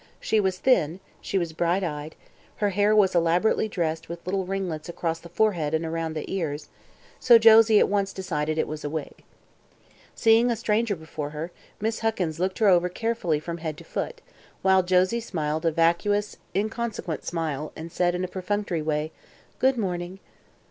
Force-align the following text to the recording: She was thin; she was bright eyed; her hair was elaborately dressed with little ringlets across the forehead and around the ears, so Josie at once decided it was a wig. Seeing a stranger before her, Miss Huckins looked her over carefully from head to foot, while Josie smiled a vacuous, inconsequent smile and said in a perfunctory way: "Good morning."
She 0.19 0.39
was 0.39 0.57
thin; 0.57 0.99
she 1.21 1.37
was 1.37 1.53
bright 1.53 1.83
eyed; 1.83 2.15
her 2.55 2.71
hair 2.71 2.95
was 2.95 3.13
elaborately 3.13 3.67
dressed 3.67 4.09
with 4.09 4.25
little 4.25 4.47
ringlets 4.47 4.89
across 4.89 5.19
the 5.19 5.29
forehead 5.29 5.75
and 5.75 5.85
around 5.85 6.15
the 6.15 6.25
ears, 6.33 6.69
so 7.19 7.37
Josie 7.37 7.77
at 7.77 7.87
once 7.87 8.11
decided 8.11 8.57
it 8.57 8.67
was 8.67 8.83
a 8.83 8.89
wig. 8.89 9.23
Seeing 10.15 10.49
a 10.49 10.55
stranger 10.55 10.95
before 10.95 11.29
her, 11.29 11.51
Miss 11.79 11.99
Huckins 11.99 12.39
looked 12.39 12.57
her 12.57 12.67
over 12.67 12.89
carefully 12.89 13.39
from 13.39 13.59
head 13.59 13.77
to 13.77 13.83
foot, 13.83 14.21
while 14.63 14.81
Josie 14.81 15.19
smiled 15.21 15.67
a 15.67 15.71
vacuous, 15.71 16.37
inconsequent 16.55 17.23
smile 17.23 17.71
and 17.75 17.91
said 17.91 18.15
in 18.15 18.23
a 18.23 18.27
perfunctory 18.27 18.81
way: 18.81 19.11
"Good 19.59 19.77
morning." 19.77 20.17